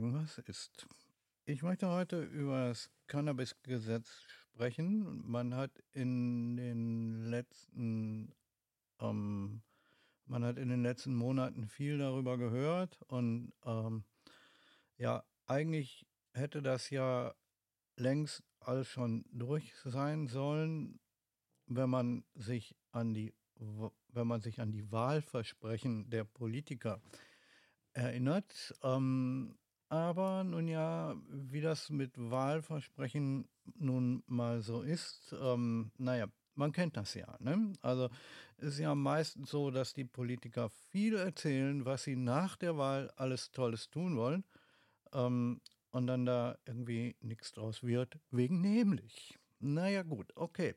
[0.00, 0.86] sagen, was ist.
[1.44, 5.22] Ich möchte heute über das Cannabis-Gesetz sprechen.
[5.28, 8.32] Man hat in den letzten
[8.98, 9.62] ähm,
[10.24, 14.04] man hat in den letzten Monaten viel darüber gehört und ähm,
[14.96, 17.34] ja, eigentlich hätte das ja
[17.96, 20.98] längst alles schon durch sein sollen,
[21.66, 23.34] wenn man sich an die
[24.08, 27.02] wenn man sich an die Wahlversprechen der Politiker
[27.92, 28.74] erinnert.
[28.82, 29.58] Ähm,
[29.90, 36.96] aber nun ja, wie das mit Wahlversprechen nun mal so ist, ähm, naja, man kennt
[36.96, 37.36] das ja.
[37.40, 37.72] Ne?
[37.82, 38.08] Also
[38.58, 43.50] ist ja meistens so, dass die Politiker viel erzählen, was sie nach der Wahl alles
[43.50, 44.44] Tolles tun wollen
[45.12, 49.38] ähm, und dann da irgendwie nichts draus wird, wegen nämlich.
[49.58, 50.74] Naja gut, okay.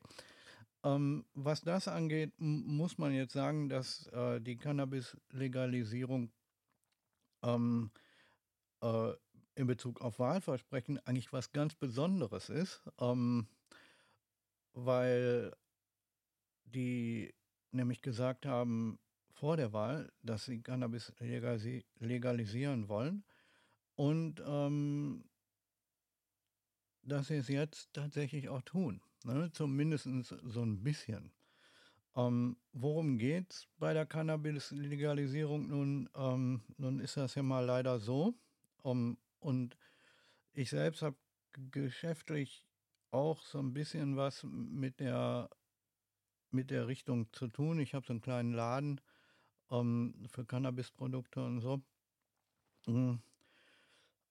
[0.82, 6.32] Ähm, was das angeht, muss man jetzt sagen, dass äh, die Cannabis-Legalisierung
[7.42, 7.90] ähm,
[8.84, 9.14] äh,
[9.56, 13.48] in Bezug auf Wahlversprechen eigentlich was ganz Besonderes ist, ähm,
[14.72, 15.54] weil
[16.64, 17.32] die
[17.70, 18.98] nämlich gesagt haben
[19.30, 21.12] vor der Wahl, dass sie Cannabis
[21.98, 23.24] legalisieren wollen
[23.94, 25.24] und ähm,
[27.02, 29.50] dass sie es jetzt tatsächlich auch tun, ne?
[29.52, 31.32] zumindest so ein bisschen.
[32.16, 35.68] Ähm, worum geht es bei der Cannabis-Legalisierung?
[35.68, 38.34] Nun, ähm, nun ist das ja mal leider so.
[38.84, 39.78] Um, und
[40.52, 41.16] ich selbst habe
[41.70, 42.66] geschäftlich
[43.10, 45.48] auch so ein bisschen was mit der
[46.50, 47.80] mit der Richtung zu tun.
[47.80, 49.00] Ich habe so einen kleinen Laden
[49.70, 51.82] ähm, für Cannabisprodukte und so.
[52.86, 53.20] Mhm.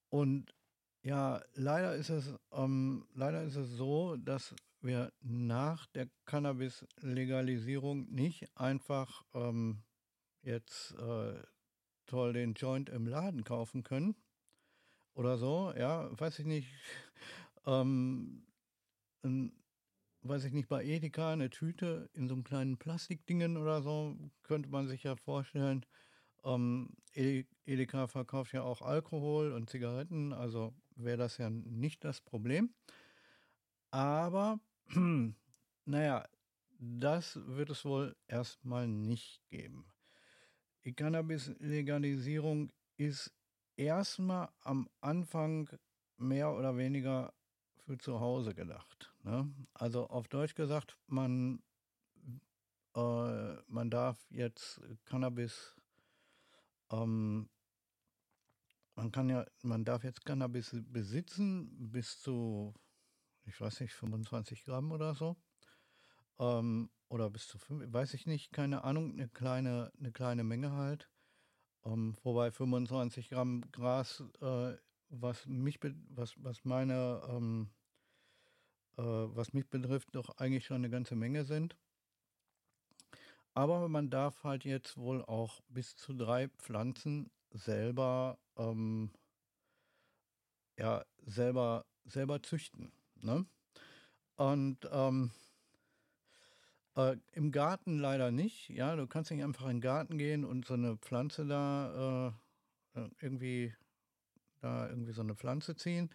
[0.08, 0.54] Und
[1.02, 8.56] ja, leider ist es, ähm, leider ist es so, dass wir nach der Cannabis-Legalisierung nicht
[8.56, 9.82] einfach ähm,
[10.42, 11.42] jetzt äh,
[12.06, 14.14] toll den Joint im Laden kaufen können
[15.14, 15.72] oder so.
[15.76, 16.68] Ja, weiß ich nicht.
[17.66, 18.46] Ähm,
[19.22, 19.52] ein
[20.24, 24.70] weiß ich nicht, bei Edeka eine Tüte in so einem kleinen Plastikdingen oder so, könnte
[24.70, 25.84] man sich ja vorstellen.
[26.44, 32.74] Ähm, Edeka verkauft ja auch Alkohol und Zigaretten, also wäre das ja nicht das Problem.
[33.90, 34.60] Aber,
[35.84, 36.26] naja,
[36.78, 39.86] das wird es wohl erstmal nicht geben.
[40.84, 43.32] Die Cannabis-Legalisierung ist
[43.76, 45.68] erstmal am Anfang
[46.16, 47.32] mehr oder weniger
[47.84, 49.12] für zu Hause gedacht.
[49.22, 49.52] Ne?
[49.74, 51.62] Also auf Deutsch gesagt, man,
[52.94, 55.76] äh, man darf jetzt Cannabis,
[56.90, 57.48] ähm,
[58.94, 62.74] man kann ja, man darf jetzt Cannabis besitzen bis zu,
[63.44, 65.36] ich weiß nicht, 25 Gramm oder so.
[66.38, 70.72] Ähm, oder bis zu 5, weiß ich nicht, keine Ahnung, eine kleine, eine kleine Menge
[70.72, 71.08] halt.
[71.84, 74.74] Ähm, wobei 25 Gramm Gras äh,
[75.10, 75.78] was mich,
[76.10, 77.68] was, was meine, ähm,
[78.96, 81.76] äh, was mich betrifft, doch eigentlich schon eine ganze Menge sind.
[83.54, 89.10] Aber man darf halt jetzt wohl auch bis zu drei Pflanzen selber, ähm,
[90.76, 92.90] ja, selber, selber züchten.
[93.22, 93.46] Ne?
[94.36, 95.30] Und ähm,
[96.96, 98.68] äh, im Garten leider nicht.
[98.70, 102.34] Ja, du kannst nicht einfach in den Garten gehen und so eine Pflanze da
[102.94, 103.74] äh, irgendwie
[104.60, 106.10] da irgendwie so eine Pflanze ziehen.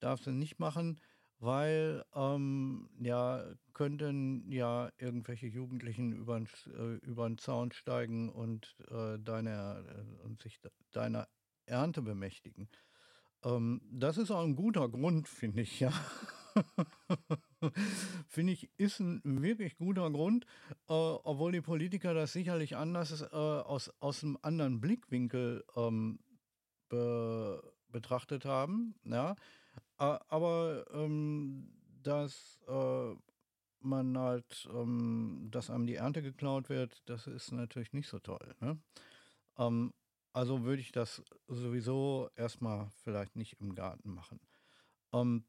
[0.00, 1.00] Darfst du nicht machen,
[1.38, 9.84] weil ähm, ja könnten ja irgendwelche Jugendlichen über äh, den Zaun steigen und äh, deine
[9.88, 10.60] äh, und sich
[10.92, 11.28] deiner
[11.66, 12.68] Ernte bemächtigen.
[13.44, 15.92] Ähm, das ist auch ein guter Grund, finde ich, ja.
[18.28, 20.44] finde ich, ist ein wirklich guter Grund,
[20.88, 26.18] äh, obwohl die Politiker das sicherlich anders äh, aus, aus einem anderen Blickwinkel ähm,
[26.88, 28.94] be betrachtet haben.
[29.04, 29.34] Ja.
[29.96, 31.72] Aber ähm,
[32.02, 33.14] dass äh,
[33.80, 38.54] man halt, ähm, dass einem die Ernte geklaut wird, das ist natürlich nicht so toll.
[38.60, 38.78] Ne?
[39.58, 39.92] Ähm,
[40.32, 44.40] also würde ich das sowieso erstmal vielleicht nicht im Garten machen.
[45.12, 45.44] Ähm,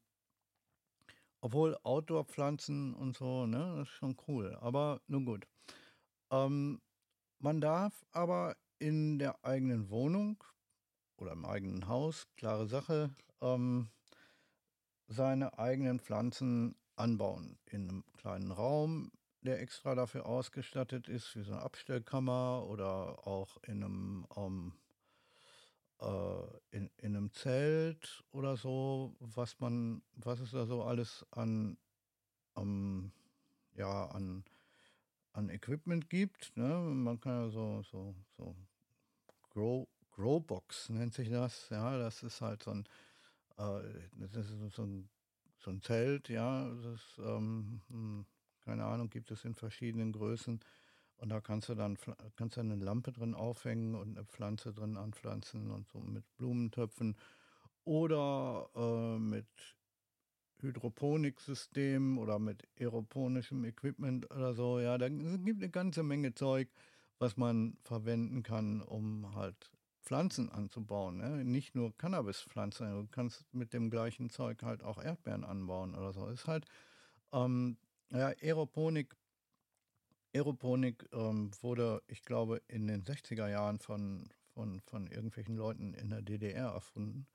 [1.41, 4.55] obwohl Outdoor-Pflanzen und so, ne, das ist schon cool.
[4.61, 5.47] Aber nun gut.
[6.31, 6.81] Ähm,
[7.39, 10.43] man darf aber in der eigenen Wohnung
[11.17, 13.89] oder im eigenen Haus, klare Sache, ähm,
[15.07, 19.11] seine eigenen Pflanzen anbauen in einem kleinen Raum,
[19.41, 24.73] der extra dafür ausgestattet ist, wie so eine Abstellkammer oder auch in einem, ähm,
[25.99, 31.77] äh, in, in einem Zelt oder so, was man, was es da so alles an,
[32.55, 33.11] ähm,
[33.75, 34.43] ja, an,
[35.33, 36.55] an Equipment gibt.
[36.55, 36.67] Ne?
[36.67, 38.55] Man kann ja so, so, so
[39.49, 41.69] Grow, Growbox nennt sich das.
[41.69, 42.85] Ja, das ist halt so ein,
[43.57, 43.81] äh,
[44.13, 45.09] das ist so ein,
[45.57, 48.25] so ein Zelt, ja, das, ähm, hm,
[48.71, 50.61] keine Ahnung, gibt es in verschiedenen Größen.
[51.17, 51.97] Und da kannst du dann
[52.37, 57.17] kannst eine Lampe drin aufhängen und eine Pflanze drin anpflanzen und so mit Blumentöpfen
[57.83, 59.45] oder äh, mit
[60.61, 64.79] Hydroponiksystem oder mit aeroponischem Equipment oder so.
[64.79, 66.69] Ja, da gibt eine ganze Menge Zeug,
[67.19, 69.69] was man verwenden kann, um halt
[70.01, 71.17] Pflanzen anzubauen.
[71.17, 71.43] Ne?
[71.43, 76.25] Nicht nur Cannabispflanzen, du kannst mit dem gleichen Zeug halt auch Erdbeeren anbauen oder so.
[76.27, 76.65] Ist halt,
[77.33, 77.77] ähm,
[78.11, 79.15] ja, Aeroponik,
[80.33, 86.09] Aeroponik ähm, wurde, ich glaube, in den 60er Jahren von, von, von irgendwelchen Leuten in
[86.09, 87.27] der DDR erfunden,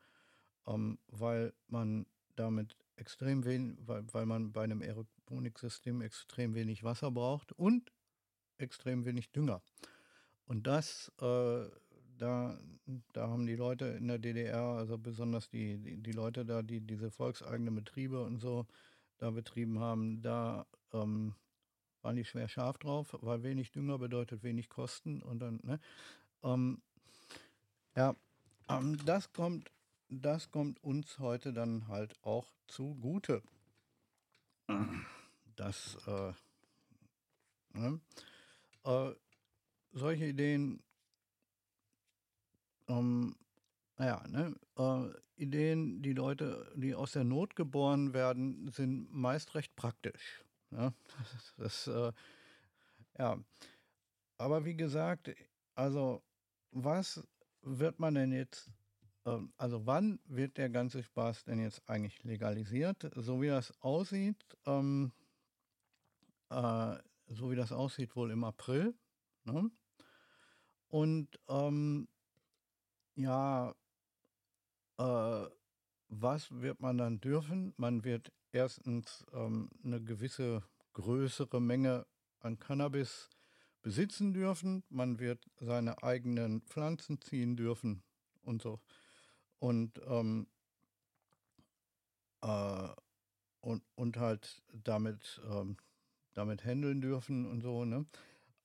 [0.66, 2.06] ähm, weil man
[2.36, 7.92] damit extrem wenig, weil, weil man bei einem Aeroponiksystem extrem wenig Wasser braucht und
[8.58, 9.62] extrem wenig Dünger.
[10.46, 11.68] Und das, äh,
[12.18, 12.58] da,
[13.12, 16.80] da haben die Leute in der DDR, also besonders die, die, die Leute da, die
[16.80, 18.66] diese volkseigenen Betriebe und so
[19.18, 21.34] da betrieben haben, da ähm,
[22.02, 25.80] waren die schwer scharf drauf, weil wenig Dünger bedeutet wenig Kosten und dann, ne?
[26.42, 26.82] Ähm,
[27.94, 28.14] ja,
[28.68, 29.70] ähm, das kommt
[30.08, 33.42] das kommt uns heute dann halt auch zugute.
[35.56, 36.32] Das, äh,
[37.72, 38.00] ne?
[38.84, 39.14] äh,
[39.92, 40.82] solche Ideen,
[42.88, 43.36] ähm,
[43.96, 49.76] naja, ne, äh, Ideen, die Leute, die aus der Not geboren werden, sind meist recht
[49.76, 50.44] praktisch.
[50.70, 52.12] Ja, das, das äh,
[53.18, 53.38] ja.
[54.38, 55.34] Aber wie gesagt,
[55.74, 56.22] also
[56.70, 57.26] was
[57.62, 58.70] wird man denn jetzt
[59.26, 63.10] ähm, also wann wird der ganze Spaß denn jetzt eigentlich legalisiert?
[63.16, 65.12] So wie das aussieht, ähm,
[66.48, 66.96] äh,
[67.26, 68.94] so wie das aussieht, wohl im April.
[69.44, 69.70] Ne?
[70.88, 72.08] Und ähm,
[73.16, 73.74] ja,
[74.98, 75.46] äh,
[76.08, 77.74] was wird man dann dürfen?
[77.76, 80.62] Man wird erstens ähm, eine gewisse
[80.92, 82.06] größere Menge
[82.40, 83.28] an Cannabis
[83.82, 84.84] besitzen dürfen.
[84.88, 88.02] Man wird seine eigenen Pflanzen ziehen dürfen
[88.42, 88.80] und so
[89.58, 90.46] und, ähm,
[92.42, 92.88] äh,
[93.60, 95.76] und, und halt damit, ähm,
[96.34, 97.84] damit handeln dürfen und so.
[97.84, 98.06] Ne?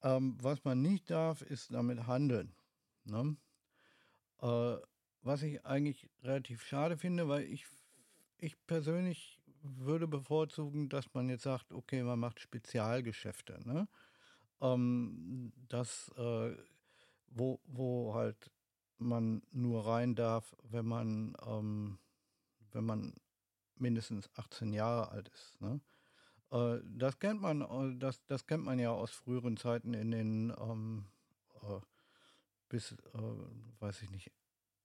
[0.03, 2.53] Ähm, was man nicht darf, ist damit handeln.
[3.03, 3.35] Ne?
[4.41, 4.77] Äh,
[5.21, 7.65] was ich eigentlich relativ schade finde, weil ich,
[8.37, 13.59] ich persönlich würde bevorzugen, dass man jetzt sagt, okay, man macht Spezialgeschäfte.
[13.65, 13.87] Ne?
[14.61, 16.55] Ähm, das, äh,
[17.27, 18.51] wo, wo halt
[18.97, 21.99] man nur rein darf, wenn man, ähm,
[22.71, 23.13] wenn man
[23.75, 25.59] mindestens 18 Jahre alt ist.
[25.61, 25.81] Ne?
[26.51, 30.53] Äh, das kennt man, äh, das, das kennt man ja aus früheren Zeiten in den
[30.59, 31.05] ähm,
[31.63, 31.79] äh,
[32.69, 34.31] bis, äh, weiß ich nicht,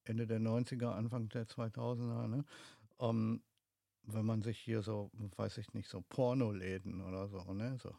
[0.09, 2.45] Ende der 90er, Anfang der 2000er, ne?
[3.01, 3.43] ähm,
[4.03, 7.77] wenn man sich hier so, weiß ich nicht, so Pornoläden oder so, ne?
[7.79, 7.95] So,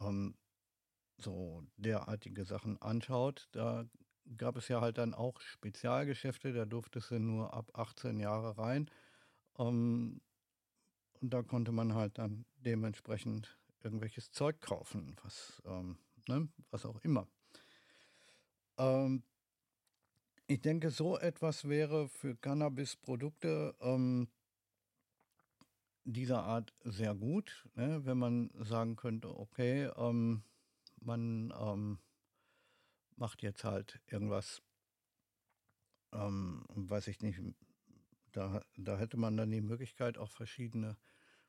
[0.00, 0.34] ähm,
[1.18, 3.86] so derartige Sachen anschaut, da
[4.36, 8.90] gab es ja halt dann auch Spezialgeschäfte, da durftest du nur ab 18 Jahre rein.
[9.58, 10.20] Ähm,
[11.20, 17.00] und da konnte man halt dann dementsprechend irgendwelches Zeug kaufen, was, ähm, ne, was auch
[17.00, 17.26] immer.
[18.76, 19.24] Ähm,
[20.48, 24.28] ich denke, so etwas wäre für Cannabis-Produkte ähm,
[26.04, 28.04] dieser Art sehr gut, ne?
[28.06, 30.42] wenn man sagen könnte, okay, ähm,
[31.00, 31.98] man ähm,
[33.16, 34.62] macht jetzt halt irgendwas,
[36.12, 37.40] ähm, weiß ich nicht,
[38.32, 40.96] da, da hätte man dann die Möglichkeit, auch verschiedene,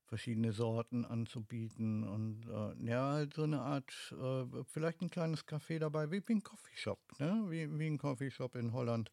[0.09, 5.77] verschiedene Sorten anzubieten und äh, ja, halt so eine Art, äh, vielleicht ein kleines Café
[5.79, 7.45] dabei, wie, wie ein Coffeeshop, ne?
[7.47, 9.11] wie, wie ein Coffeeshop in Holland.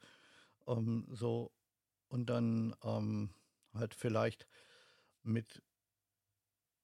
[0.66, 1.52] Ähm, so
[2.08, 3.30] und dann ähm,
[3.74, 4.48] halt vielleicht
[5.22, 5.62] mit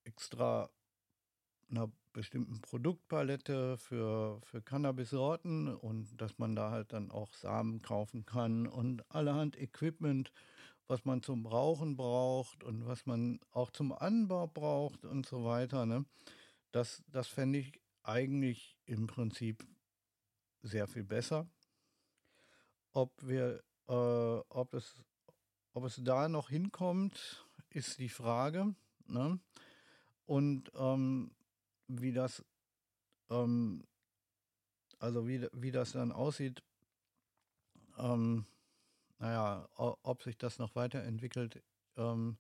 [0.05, 0.71] extra
[1.71, 8.27] einer bestimmten Produktpalette für, für Cannabis-Sorten und dass man da halt dann auch Samen kaufen
[8.27, 10.33] kann und allerhand Equipment,
[10.93, 15.87] was man zum Rauchen braucht und was man auch zum Anbau braucht und so weiter.
[15.87, 16.05] Ne?
[16.71, 19.67] Das, das fände ich eigentlich im Prinzip
[20.61, 21.49] sehr viel besser.
[22.93, 23.93] Ob wir, äh,
[24.51, 25.03] ob es,
[25.73, 28.75] ob es da noch hinkommt, ist die Frage.
[29.07, 29.41] Ne?
[30.27, 31.31] Und ähm,
[31.89, 32.45] wie das,
[33.31, 33.83] ähm,
[34.99, 36.63] also wie, wie das dann aussieht,
[37.97, 38.45] ähm,
[39.23, 41.63] naja, ob sich das noch weiterentwickelt.
[41.97, 42.39] Ähm,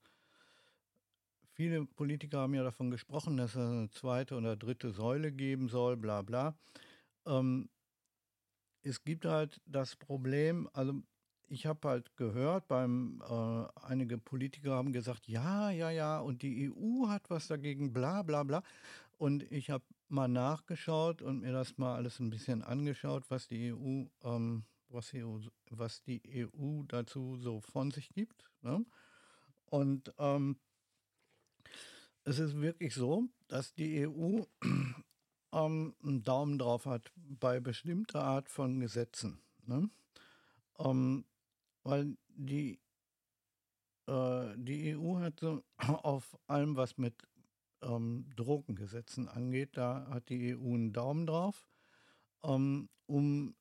[1.52, 5.96] viele Politiker haben ja davon gesprochen, dass es eine zweite oder dritte Säule geben soll,
[5.96, 6.56] bla bla.
[7.24, 7.70] Ähm,
[8.82, 11.00] es gibt halt das Problem, also
[11.46, 16.68] ich habe halt gehört, beim äh, einige Politiker haben gesagt, ja, ja, ja, und die
[16.68, 18.64] EU hat was dagegen, bla bla bla.
[19.18, 23.68] Und ich habe mal nachgeschaut und mir das mal alles ein bisschen angeschaut, was die
[23.72, 25.38] EU, ähm, was, die EU
[25.70, 28.44] was die EU dazu so von sich gibt.
[28.62, 28.84] Ne?
[29.66, 30.58] Und ähm,
[32.24, 34.42] es ist wirklich so, dass die EU
[35.52, 39.42] ähm, einen Daumen drauf hat bei bestimmter Art von Gesetzen.
[39.66, 39.90] Ne?
[40.78, 41.24] Ähm,
[41.82, 42.80] weil die,
[44.06, 47.26] äh, die EU hat so auf allem, was mit
[47.82, 51.66] ähm, Drogengesetzen angeht, da hat die EU einen Daumen drauf,
[52.44, 53.54] ähm, um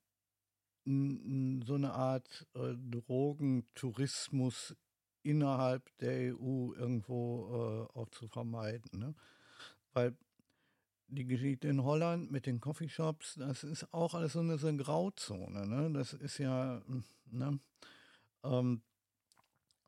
[0.86, 4.76] so eine Art äh, Drogentourismus
[5.24, 9.00] innerhalb der EU irgendwo äh, auch zu vermeiden.
[9.00, 9.16] Ne?
[9.94, 10.18] Weil
[11.08, 14.78] die Geschichte in Holland mit den Coffeeshops, das ist auch alles so eine, so eine
[14.78, 15.68] Grauzone.
[15.68, 15.92] Ne?
[15.94, 16.82] Das ist ja,
[17.26, 17.60] ne?
[18.44, 18.82] ähm,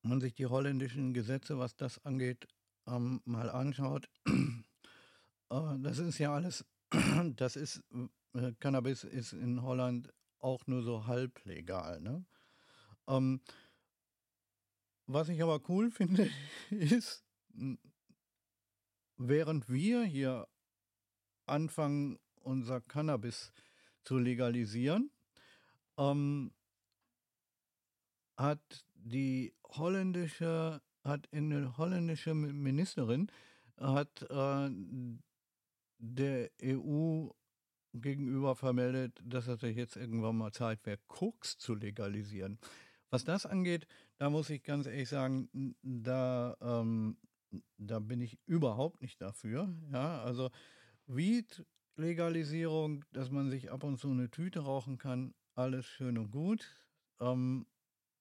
[0.03, 2.47] man sich die holländischen Gesetze, was das angeht,
[2.85, 6.65] ähm, mal anschaut, äh, das ist ja alles,
[7.35, 7.83] das ist,
[8.35, 12.01] äh, Cannabis ist in Holland auch nur so halblegal.
[12.01, 12.25] Ne?
[13.07, 13.41] Ähm,
[15.05, 16.29] was ich aber cool finde,
[16.69, 17.23] ist,
[19.17, 20.47] während wir hier
[21.45, 23.53] anfangen, unser Cannabis
[24.03, 25.11] zu legalisieren,
[25.97, 26.51] ähm,
[28.35, 33.31] hat die holländische, hat eine holländische Ministerin
[33.77, 34.69] hat äh,
[35.97, 37.29] der EU
[37.93, 42.59] gegenüber vermeldet, dass es jetzt irgendwann mal Zeit wäre, Koks zu legalisieren.
[43.09, 47.17] Was das angeht, da muss ich ganz ehrlich sagen, da, ähm,
[47.77, 49.69] da bin ich überhaupt nicht dafür.
[49.91, 50.49] Ja, also
[51.05, 56.65] Weed-Legalisierung, dass man sich ab und zu eine Tüte rauchen kann, alles schön und gut.
[57.19, 57.67] Ähm,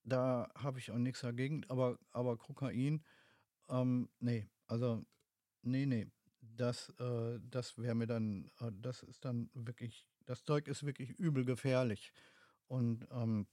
[0.05, 3.02] da habe ich auch nichts dagegen, aber, aber Kokain,
[3.69, 5.05] ähm, nee, also,
[5.62, 6.09] nee, nee,
[6.56, 11.11] das, äh, das wäre mir dann, äh, das ist dann wirklich, das Zeug ist wirklich
[11.11, 12.12] übel gefährlich.
[12.68, 13.47] Und ähm,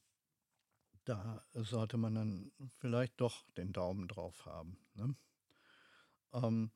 [1.05, 4.77] da sollte man dann vielleicht doch den Daumen drauf haben.
[4.93, 5.15] Ne?
[6.33, 6.71] Ähm,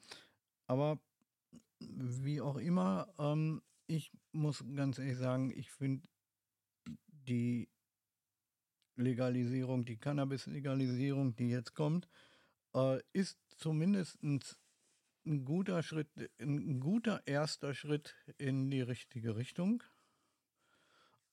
[0.67, 0.99] aber
[1.79, 6.07] wie auch immer, ähm, ich muss ganz ehrlich sagen, ich finde
[7.07, 7.69] die
[8.95, 12.07] Legalisierung, die Cannabis-Legalisierung, die jetzt kommt,
[12.73, 14.21] äh, ist zumindest
[15.25, 19.83] ein guter Schritt, ein guter erster Schritt in die richtige Richtung.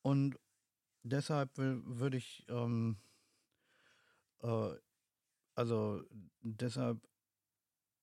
[0.02, 0.38] Und
[1.02, 2.98] deshalb würde ich, ähm,
[4.42, 4.74] äh,
[5.54, 6.02] also
[6.40, 7.00] deshalb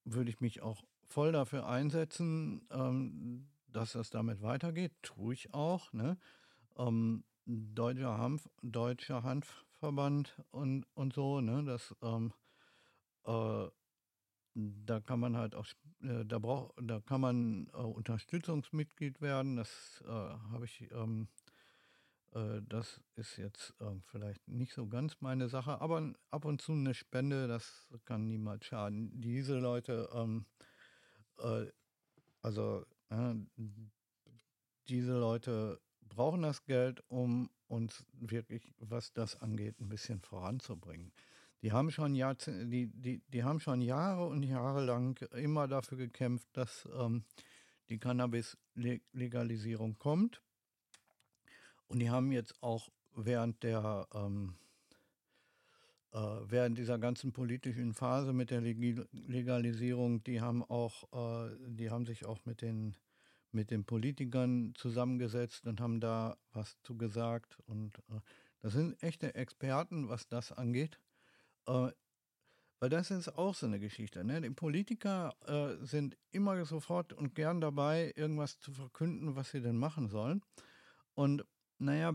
[0.03, 4.93] würde ich mich auch voll dafür einsetzen, ähm, dass das damit weitergeht.
[5.01, 5.91] Tue ich auch.
[5.93, 6.17] Ne?
[6.77, 11.63] Ähm, Deutscher, Hanf, Deutscher Hanfverband und, und so, ne?
[11.63, 12.33] Das, ähm,
[13.25, 13.67] äh,
[14.57, 15.67] da kann man halt auch,
[16.01, 19.55] äh, da braucht, da kann man äh, Unterstützungsmitglied werden.
[19.55, 21.27] Das äh, habe ich, ähm,
[22.33, 26.71] äh, das ist jetzt äh, vielleicht nicht so ganz meine Sache, aber ab und zu
[26.71, 29.11] eine Spende, das kann niemals schaden.
[29.21, 30.45] Diese Leute, ähm,
[32.41, 32.83] also
[34.89, 41.11] diese Leute brauchen das Geld, um uns wirklich, was das angeht, ein bisschen voranzubringen.
[41.61, 45.97] Die haben schon, Jahr, die, die, die haben schon Jahre und Jahre lang immer dafür
[45.97, 47.23] gekämpft, dass ähm,
[47.89, 50.41] die Cannabis-Legalisierung kommt.
[51.87, 54.55] Und die haben jetzt auch während der ähm,
[56.11, 62.05] äh, während dieser ganzen politischen Phase mit der Legalisierung, die haben auch, äh, die haben
[62.05, 62.95] sich auch mit den
[63.51, 67.57] mit den Politikern zusammengesetzt und haben da was zu gesagt.
[67.65, 68.19] Und äh,
[68.61, 70.99] das sind echte Experten, was das angeht.
[71.67, 71.91] Äh,
[72.79, 74.23] weil das ist auch so eine Geschichte.
[74.23, 74.39] Ne?
[74.41, 79.77] Die Politiker äh, sind immer sofort und gern dabei, irgendwas zu verkünden, was sie denn
[79.77, 80.43] machen sollen.
[81.15, 81.43] Und
[81.79, 82.13] naja,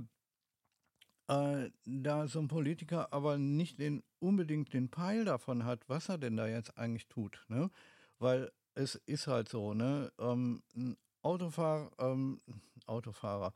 [1.29, 6.19] äh, da so ein Politiker aber nicht den, unbedingt den Peil davon hat, was er
[6.19, 7.45] denn da jetzt eigentlich tut.
[7.49, 7.71] Ne?
[8.19, 10.13] Weil es ist halt so, ne?
[10.19, 12.41] Ähm, ein Autofahrer, ähm,
[12.87, 13.53] Autofahrer,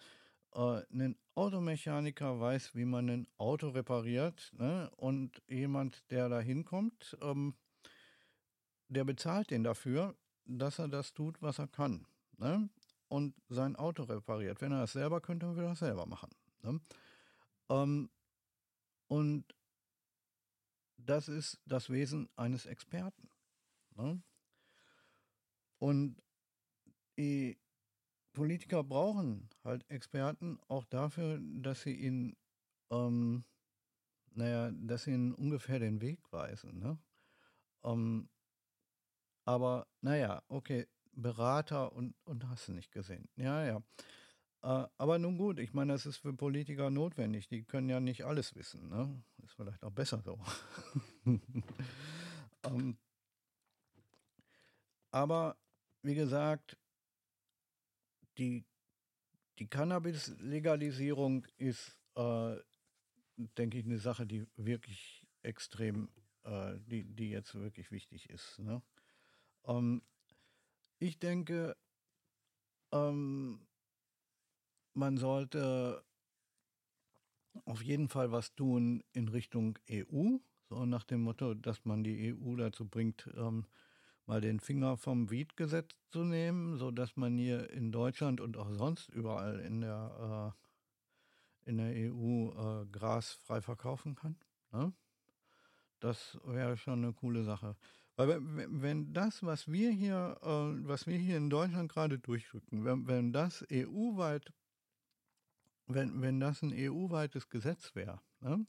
[0.55, 4.91] äh, ein Automechaniker weiß, wie man ein Auto repariert, ne?
[4.97, 5.43] Und
[5.87, 7.55] jemand, der da hinkommt, ähm,
[8.89, 12.07] der bezahlt den dafür, dass er das tut, was er kann,
[12.39, 12.69] ne?
[13.09, 14.61] Und sein Auto repariert.
[14.61, 16.31] Wenn er das selber könnte, würde er das selber machen.
[16.63, 16.81] Ne?
[17.69, 18.11] Ähm,
[19.07, 19.45] und
[20.97, 23.31] das ist das Wesen eines Experten.
[23.95, 24.21] Ne?
[25.79, 26.17] Und
[28.33, 32.37] Politiker brauchen halt Experten auch dafür, dass sie ihnen,
[32.91, 33.45] ähm,
[34.37, 36.79] naja, dass sie ihnen ungefähr den Weg weisen.
[36.79, 36.99] Ne?
[37.85, 38.29] Ähm,
[39.45, 43.29] aber naja, okay, Berater und, und hast du nicht gesehen.
[43.37, 43.83] Ja, ja.
[44.63, 47.49] Äh, aber nun gut, ich meine, das ist für Politiker notwendig.
[47.49, 48.89] Die können ja nicht alles wissen.
[48.89, 49.23] Ne?
[49.45, 50.39] Ist vielleicht auch besser so.
[52.65, 52.99] ähm,
[55.11, 55.57] aber
[56.03, 56.77] wie gesagt,
[58.39, 58.67] die,
[59.59, 62.57] die Cannabis-Legalisierung ist, äh,
[63.37, 66.09] denke ich, eine Sache, die wirklich extrem,
[66.45, 68.59] äh, die, die jetzt wirklich wichtig ist.
[68.59, 68.83] Ne?
[69.67, 70.03] Ähm,
[70.99, 71.77] ich denke,
[72.93, 73.61] ähm,
[74.95, 76.03] man sollte
[77.65, 80.37] auf jeden Fall was tun in Richtung EU,
[80.69, 83.67] so nach dem Motto, dass man die EU dazu bringt, ähm,
[84.27, 89.09] mal den Finger vom Weed-Gesetz zu nehmen, sodass man hier in Deutschland und auch sonst
[89.11, 90.66] überall in der, äh,
[91.67, 94.37] in der EU äh, Gras frei verkaufen kann.
[94.73, 94.93] Ne?
[96.01, 97.77] Das wäre schon eine coole Sache.
[98.17, 103.07] Weil wenn das, was wir hier, äh, was wir hier in Deutschland gerade durchdrücken, wenn,
[103.07, 104.53] wenn das EU-weit,
[105.87, 108.67] wenn, wenn das ein EU-weites Gesetz wäre, ne,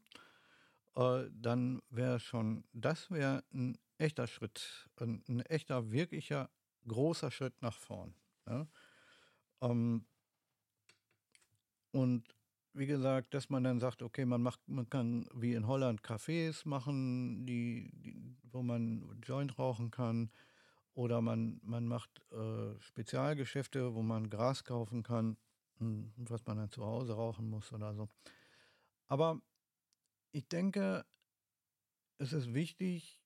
[0.96, 6.50] äh, dann wäre schon, das wäre ein echter Schritt, ein, ein echter, wirklicher,
[6.88, 8.16] großer Schritt nach vorn.
[8.48, 8.68] Ja?
[9.62, 10.06] Ähm,
[11.92, 12.37] und
[12.78, 16.68] wie gesagt, dass man dann sagt, okay, man macht, man kann wie in Holland Cafés
[16.68, 20.32] machen, die, die wo man Joint rauchen kann,
[20.94, 25.38] oder man, man macht äh, Spezialgeschäfte, wo man Gras kaufen kann,
[25.78, 28.10] hm, was man dann zu Hause rauchen muss oder so.
[29.08, 29.42] Aber
[30.32, 31.06] ich denke,
[32.18, 33.22] es ist wichtig,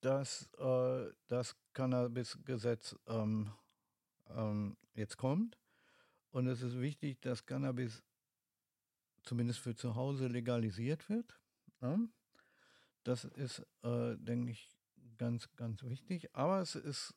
[0.00, 3.52] dass äh, das Cannabis-Gesetz ähm,
[4.28, 5.61] ähm, jetzt kommt.
[6.32, 8.02] Und es ist wichtig, dass Cannabis
[9.22, 11.38] zumindest für zu Hause legalisiert wird.
[11.80, 11.96] Ja?
[11.96, 12.08] Ne?
[13.04, 14.68] Das ist, äh, denke ich,
[15.18, 16.34] ganz, ganz wichtig.
[16.34, 17.14] Aber es ist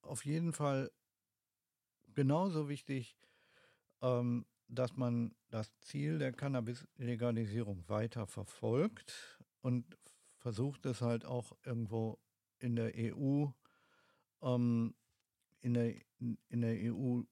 [0.00, 0.90] auf jeden Fall
[2.14, 3.16] genauso wichtig,
[4.00, 9.98] ähm, dass man das Ziel der Cannabis-Legalisierung weiter verfolgt und
[10.38, 12.18] versucht es halt auch irgendwo
[12.58, 13.46] in der EU,
[14.40, 14.94] ähm,
[15.60, 17.22] in, der, in der EU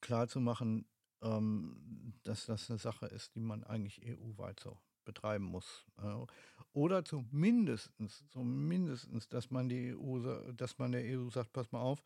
[0.00, 0.86] klarzumachen,
[1.22, 5.86] ähm, dass das eine Sache ist, die man eigentlich EU-weit so betreiben muss.
[6.02, 6.26] Äh,
[6.72, 7.90] oder zumindest,
[8.30, 12.02] zumindest, dass man die EU, dass man der EU sagt, pass mal auf,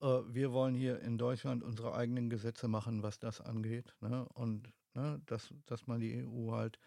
[0.00, 3.94] äh, wir wollen hier in Deutschland unsere eigenen Gesetze machen, was das angeht.
[4.00, 4.26] Ne?
[4.34, 6.78] Und ne, dass, dass man die EU halt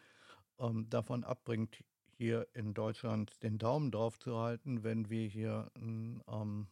[0.59, 1.83] ähm, davon abbringt,
[2.17, 6.67] hier in Deutschland den Daumen drauf zu halten, wenn wir hier ein, ähm,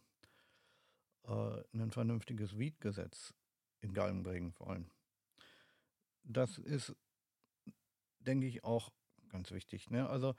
[1.24, 3.34] äh, ein vernünftiges Weed-Gesetz
[3.80, 4.90] in Gang bringen wollen.
[6.22, 6.94] Das ist,
[8.18, 8.90] denke ich, auch
[9.28, 9.90] ganz wichtig.
[9.90, 10.08] Ne?
[10.08, 10.34] Also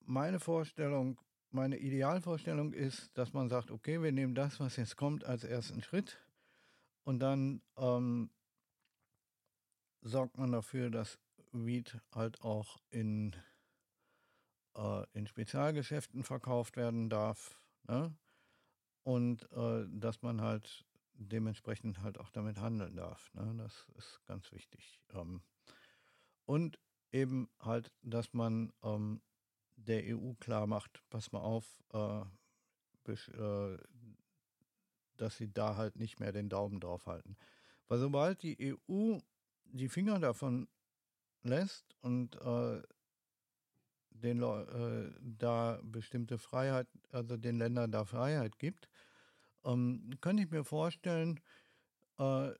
[0.00, 5.24] meine Vorstellung, meine Idealvorstellung ist, dass man sagt, okay, wir nehmen das, was jetzt kommt,
[5.24, 6.18] als ersten Schritt
[7.04, 8.30] und dann ähm,
[10.02, 11.18] sorgt man dafür, dass
[11.52, 13.36] Weed halt auch in,
[14.76, 17.60] äh, in Spezialgeschäften verkauft werden darf.
[17.88, 18.14] Ne?
[19.02, 20.84] Und äh, dass man halt
[21.28, 23.32] dementsprechend halt auch damit handeln darf.
[23.34, 23.54] Ne?
[23.58, 25.00] Das ist ganz wichtig.
[25.12, 25.42] Ähm,
[26.44, 26.78] und
[27.12, 29.22] eben halt, dass man ähm,
[29.76, 32.22] der EU klar macht, pass mal auf, äh,
[33.08, 33.78] äh,
[35.16, 37.36] dass sie da halt nicht mehr den Daumen drauf halten.
[37.88, 39.18] Weil sobald die EU
[39.64, 40.68] die Finger davon
[41.42, 42.82] lässt und äh,
[44.10, 48.88] den äh, da bestimmte Freiheit, also den Ländern da Freiheit gibt,
[49.64, 51.40] ähm, könnte ich mir vorstellen,
[52.18, 52.50] äh,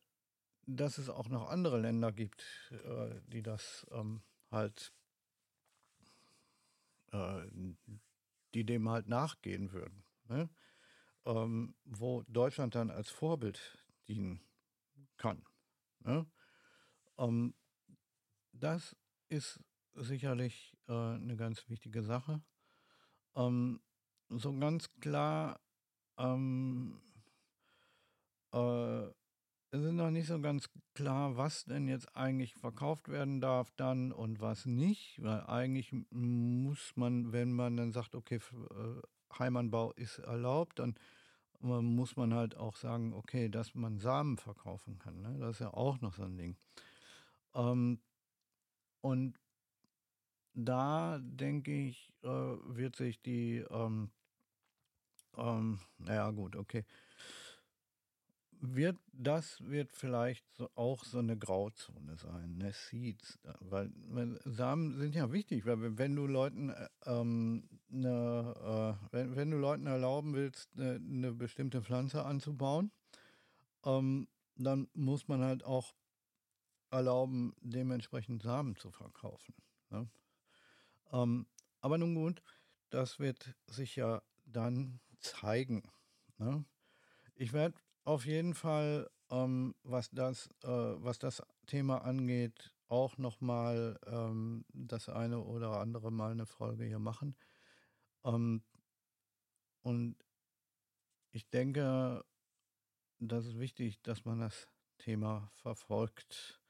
[0.67, 4.93] dass es auch noch andere Länder gibt, äh, die das ähm, halt,
[7.13, 7.43] äh,
[8.55, 10.05] die dem halt nachgehen würden.
[10.29, 10.49] Ne?
[11.25, 14.41] Ähm, wo Deutschland dann als Vorbild dienen
[15.17, 15.45] kann.
[16.01, 16.27] Ne?
[17.19, 17.55] Ähm,
[18.53, 18.97] das
[19.29, 19.61] ist
[19.95, 22.43] sicherlich äh, eine ganz wichtige Sache.
[23.35, 23.81] Ähm,
[24.29, 25.61] so ganz klar
[26.23, 27.01] ähm,
[28.53, 29.07] äh,
[29.75, 34.13] es ist noch nicht so ganz klar, was denn jetzt eigentlich verkauft werden darf dann
[34.13, 40.19] und was nicht, weil eigentlich muss man, wenn man dann sagt, okay, äh, Heimanbau ist
[40.19, 40.95] erlaubt, dann
[41.61, 45.23] muss man halt auch sagen, okay, dass man Samen verkaufen kann.
[45.23, 45.39] Ne?
[45.39, 46.57] Das ist ja auch noch so ein Ding.
[47.55, 48.01] Ähm,
[49.01, 49.39] und
[50.55, 54.11] da denke ich, äh, wird sich die, ähm,
[55.37, 56.85] ähm, ja, gut, okay.
[58.65, 63.91] Wird das wird vielleicht so auch so 'ne Grauzone sein, ne, Seeds, äh, weil
[64.45, 69.51] Samen sind ja wichtig, weil we wenn du Leuten, äh, ähm, 'ne äh, wenn wenn
[69.51, 72.93] du Leuten erlauben willst, 'ne 'ne bestimmte Pflanze anzubauen,
[73.85, 75.95] ähm, dann muss man halt auch
[76.91, 79.55] erlauben, dementsprechend Samen zu verkaufen,
[79.91, 80.11] ne?
[81.13, 81.47] Ähm,
[81.81, 82.43] aber nun gut,
[82.91, 85.83] das wird sich ja dann zeigen,
[86.39, 86.65] ne?
[87.37, 93.41] Ich werde auf jeden Fall, ähm, was das äh, was das Thema angeht, auch noch
[93.41, 97.37] mal, ähm, das eine oder andere Mal 'ne Folge hier machen.
[98.25, 98.65] Ähm
[99.85, 100.17] und
[101.31, 102.25] ich denke,
[103.21, 106.63] das ist wichtig, dass man das Thema verfolgt.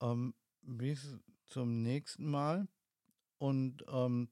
[0.00, 2.68] Ähm, bis zum nächsten Mal
[3.38, 4.30] und, ähm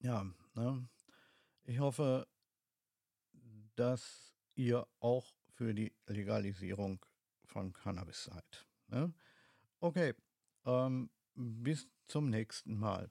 [0.00, 0.88] ja, ne?
[1.66, 2.26] Ich hoffe
[3.76, 7.04] dass ihr auch für die Legalisierung
[7.44, 9.12] von Cannabis seid, ne?
[9.80, 10.14] Okay,
[10.64, 13.10] ähm, bis zum nächsten Mal.